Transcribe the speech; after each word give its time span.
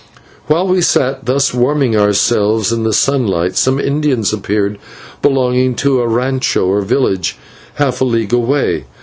Whilst 0.49 0.71
we 0.73 0.81
sat 0.81 1.27
thus 1.27 1.53
warming 1.53 1.95
ourselves 1.95 2.71
in 2.71 2.81
the 2.83 2.91
sunlight, 2.91 3.55
some 3.55 3.79
Indians 3.79 4.33
appeared, 4.33 4.79
belonging 5.21 5.75
to 5.75 6.01
a 6.01 6.07
/rancho/, 6.07 6.65
or 6.65 6.81
village, 6.81 7.37
half 7.75 8.01
a 8.01 8.05
league 8.05 8.33
away. 8.33 8.85